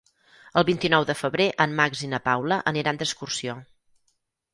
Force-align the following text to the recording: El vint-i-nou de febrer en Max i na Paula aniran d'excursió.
El 0.59 0.63
vint-i-nou 0.69 1.03
de 1.09 1.15
febrer 1.19 1.45
en 1.65 1.75
Max 1.79 2.01
i 2.07 2.09
na 2.13 2.19
Paula 2.29 2.57
aniran 2.73 2.99
d'excursió. 3.03 3.55